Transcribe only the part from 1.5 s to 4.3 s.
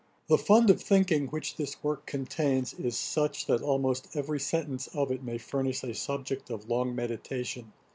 this work contains is such, that almost